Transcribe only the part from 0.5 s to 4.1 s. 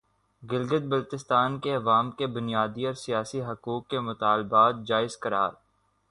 گلگت بلتستان کے عوام کے بنیادی اور سیاسی حقوق کے